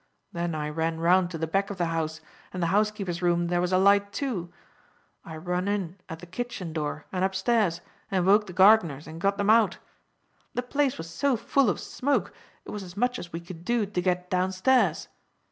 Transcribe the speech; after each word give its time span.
Then 0.33 0.55
I 0.55 0.67
ran 0.67 0.99
round 0.99 1.29
to 1.29 1.37
the 1.37 1.45
back 1.45 1.69
of 1.69 1.77
the 1.77 1.85
house, 1.85 2.21
and 2.51 2.63
the 2.63 2.73
housekeeper's 2.73 3.21
room 3.21 3.49
there 3.49 3.61
was 3.61 3.71
alight, 3.71 4.11
too. 4.11 4.51
I 5.23 5.37
run 5.37 5.67
in 5.67 5.95
at 6.09 6.17
the 6.17 6.25
kitchen 6.25 6.73
door 6.73 7.05
and 7.11 7.23
upstairs, 7.23 7.81
and 8.09 8.25
woke 8.25 8.47
the 8.47 8.51
gardeners 8.53 9.05
and 9.05 9.21
got 9.21 9.37
them 9.37 9.51
out. 9.51 9.77
The 10.55 10.63
place 10.63 10.97
was 10.97 11.07
so 11.07 11.37
full 11.37 11.69
of 11.69 11.79
smoke, 11.79 12.33
it 12.65 12.71
was 12.71 12.81
as 12.81 12.97
much 12.97 13.19
as 13.19 13.31
we 13.31 13.41
could 13.41 13.63
do 13.63 13.85
to 13.85 14.01
get 14.01 14.31
downstairs. 14.31 15.07